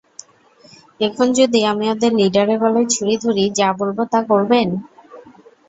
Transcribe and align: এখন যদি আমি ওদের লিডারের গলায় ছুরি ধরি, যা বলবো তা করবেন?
এখন 0.99 1.27
যদি 1.39 1.59
আমি 1.71 1.85
ওদের 1.93 2.11
লিডারের 2.19 2.57
গলায় 2.63 2.87
ছুরি 2.93 3.15
ধরি, 3.23 3.45
যা 3.59 3.69
বলবো 3.79 4.01
তা 4.11 4.19
করবেন? 4.29 4.67